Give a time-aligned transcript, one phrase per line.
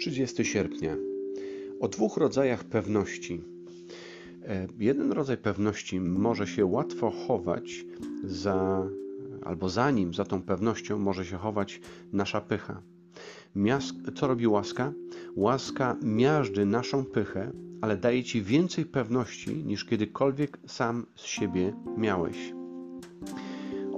[0.00, 0.96] 30 sierpnia.
[1.80, 3.42] O dwóch rodzajach pewności.
[4.44, 7.84] E, jeden rodzaj pewności może się łatwo chować
[8.24, 8.86] za,
[9.42, 11.80] albo za nim, za tą pewnością może się chować
[12.12, 12.82] nasza pycha.
[14.14, 14.92] Co robi łaska?
[15.36, 22.59] Łaska miażdży naszą pychę, ale daje ci więcej pewności niż kiedykolwiek sam z siebie miałeś.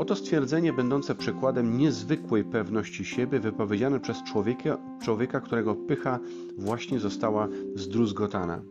[0.03, 6.19] Oto stwierdzenie będące przykładem niezwykłej pewności siebie, wypowiedziane przez człowieka, człowieka, którego pycha
[6.59, 8.63] właśnie została zdruzgotana.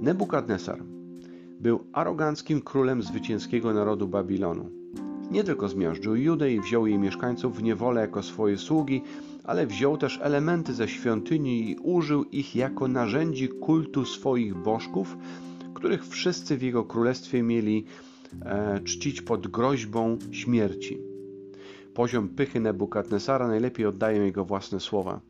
[0.00, 0.82] Nebukadnesar
[1.60, 4.70] był aroganckim królem zwycięskiego narodu Babilonu.
[5.30, 9.02] Nie tylko zmiażdżył Judę i wziął jej mieszkańców w niewolę jako swoje sługi,
[9.44, 15.16] ale wziął też elementy ze świątyni i użył ich jako narzędzi kultu swoich bożków,
[15.74, 17.84] których wszyscy w jego królestwie mieli
[18.84, 20.98] czcić pod groźbą śmierci.
[21.94, 25.20] Poziom pychy Nebukadnesara najlepiej oddają jego własne słowa.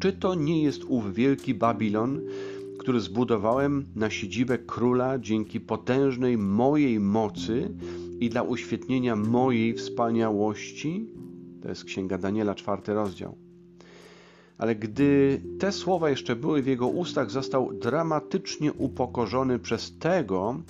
[0.00, 2.20] Czy to nie jest ów wielki Babilon,
[2.78, 7.70] który zbudowałem na siedzibę króla dzięki potężnej mojej mocy
[8.20, 11.06] i dla uświetnienia mojej wspaniałości?
[11.62, 13.36] To jest Księga Daniela, czwarty rozdział.
[14.58, 20.60] Ale gdy te słowa jeszcze były w jego ustach, został dramatycznie upokorzony przez tego,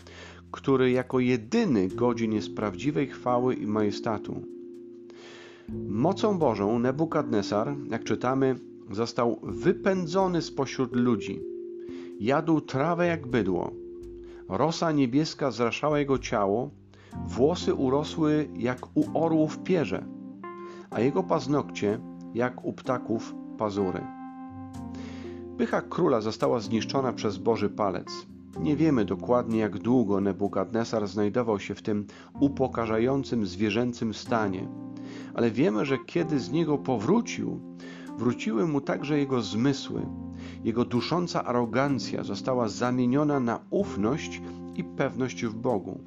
[0.51, 4.43] który jako jedyny godzin jest prawdziwej chwały i majestatu.
[5.89, 8.57] Mocą Bożą Nebukadnesar, jak czytamy,
[8.91, 11.41] został wypędzony spośród ludzi.
[12.21, 13.73] Jadł trawę jak bydło.
[14.49, 16.71] Rosa niebieska zraszała jego ciało,
[17.27, 20.07] włosy urosły jak u orłów pierze,
[20.91, 22.01] a jego paznokcie
[22.35, 24.01] jak u ptaków pazury.
[25.59, 28.27] Pycha króla została zniszczona przez Boży palec.
[28.61, 32.07] Nie wiemy dokładnie, jak długo Nebukadnesar znajdował się w tym
[32.41, 34.69] upokarzającym zwierzęcym stanie,
[35.35, 37.61] ale wiemy, że kiedy z niego powrócił,
[38.19, 40.07] wróciły mu także jego zmysły.
[40.65, 44.43] Jego dusząca arogancja została zamieniona na ufność
[44.75, 46.01] i pewność w Bogu.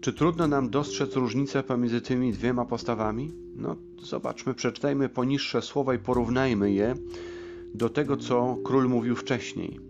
[0.00, 3.32] Czy trudno nam dostrzec różnicę pomiędzy tymi dwiema postawami?
[3.56, 6.94] No, zobaczmy, przeczytajmy poniższe słowa i porównajmy je
[7.74, 9.80] do tego, co król mówił wcześniej.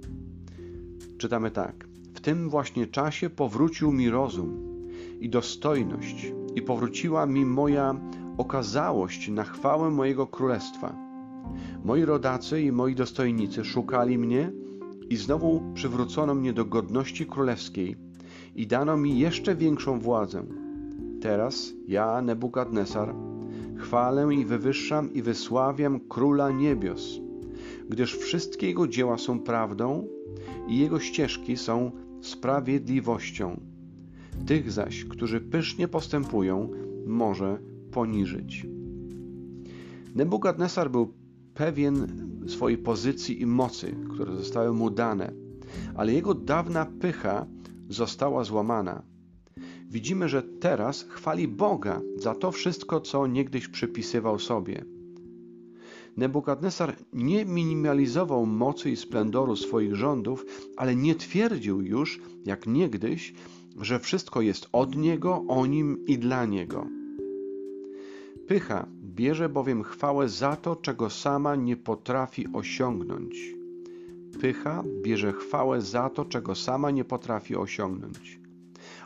[1.19, 4.69] Czytamy tak: W tym właśnie czasie powrócił mi rozum
[5.21, 8.01] i dostojność, i powróciła mi moja
[8.39, 10.95] okazałość na chwałę mojego królestwa.
[11.85, 14.53] Moi rodacy i moi dostojnicy szukali mnie
[15.11, 17.97] i znowu przywrócono mnie do godności królewskiej
[18.57, 20.45] i dano mi jeszcze większą władzę.
[21.21, 23.15] Teraz ja, Nebukadnesar,
[23.77, 27.21] chwalę i wywyższam i wysławiam Króla Niebios,
[27.89, 30.09] gdyż wszystkie Jego dzieła są prawdą
[30.69, 31.91] i Jego ścieżki są
[32.21, 33.61] sprawiedliwością.
[34.47, 36.71] Tych zaś, którzy pysznie postępują,
[37.07, 37.59] może
[37.91, 38.67] poniżyć.
[40.15, 41.15] Nebukadnesar był
[41.55, 42.07] pewien
[42.49, 45.33] swojej pozycji i mocy, które zostały mu dane,
[45.95, 47.47] ale jego dawna pycha
[47.89, 49.03] została złamana.
[49.91, 54.85] Widzimy, że teraz chwali Boga za to wszystko, co niegdyś przypisywał sobie.
[56.19, 60.45] Nebukadnesar nie minimalizował mocy i splendoru swoich rządów,
[60.77, 63.35] ale nie twierdził już, jak niegdyś,
[63.81, 66.87] że wszystko jest od niego, o nim i dla niego.
[68.49, 73.55] Pycha bierze bowiem chwałę za to, czego sama nie potrafi osiągnąć.
[74.41, 78.41] Pycha bierze chwałę za to, czego sama nie potrafi osiągnąć.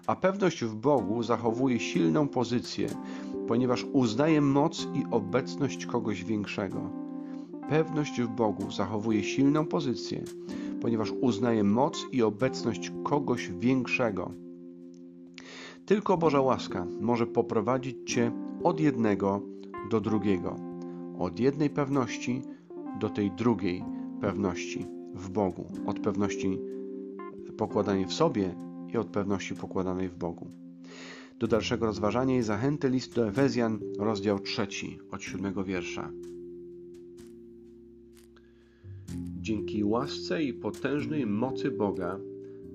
[0.06, 2.88] A pewność w Bogu zachowuje silną pozycję,
[3.48, 7.01] ponieważ uznaje moc i obecność kogoś większego.
[7.72, 10.25] Pewność w Bogu zachowuje silną pozycję,
[10.81, 14.33] ponieważ uznaje moc i obecność kogoś większego.
[15.87, 19.43] Tylko Boża łaska może poprowadzić Cię od jednego
[19.91, 20.56] do drugiego,
[21.19, 22.43] od jednej pewności
[23.00, 23.84] do tej drugiej
[24.21, 26.59] pewności w Bogu, od pewności
[27.56, 28.54] pokładanej w sobie
[28.95, 30.51] i od pewności pokładanej w Bogu.
[31.39, 36.10] Do dalszego rozważania i zachęty list do Efezjan, rozdział trzeci, od siódmego wiersza.
[39.72, 42.19] Dzięki łasce i potężnej mocy Boga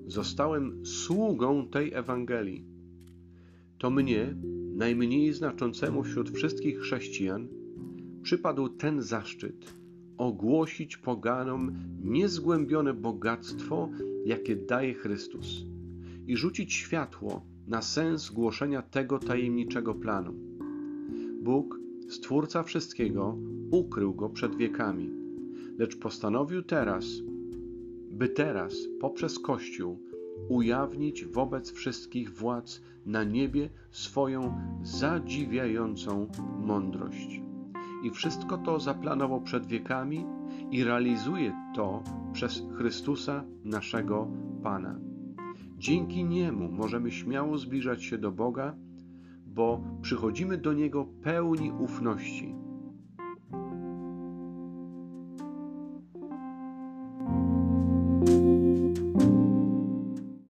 [0.06, 2.64] zostałem sługą tej Ewangelii.
[3.78, 4.34] To mnie,
[4.74, 7.48] najmniej znaczącemu wśród wszystkich chrześcijan,
[8.22, 9.74] przypadł ten zaszczyt
[10.16, 11.72] ogłosić poganom
[12.02, 13.90] niezgłębione bogactwo,
[14.24, 15.64] jakie daje Chrystus,
[16.26, 20.34] i rzucić światło na sens głoszenia tego tajemniczego planu.
[21.42, 23.38] Bóg, Stwórca wszystkiego,
[23.70, 25.27] ukrył go przed wiekami,
[25.78, 27.04] lecz postanowił teraz,
[28.10, 29.98] by teraz poprzez Kościół
[30.48, 36.26] ujawnić wobec wszystkich władz na niebie swoją zadziwiającą
[36.60, 37.42] mądrość.
[38.02, 40.24] i wszystko to zaplanował przed wiekami
[40.70, 42.02] i realizuje to
[42.32, 44.30] przez Chrystusa, naszego
[44.62, 45.00] Pana.
[45.78, 48.74] Dzięki Niemu możemy śmiało zbliżać się do Boga,
[49.46, 52.54] bo przychodzimy do Niego pełni ufności